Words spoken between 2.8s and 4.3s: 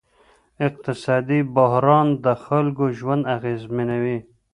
ژوند اغېزمنوي.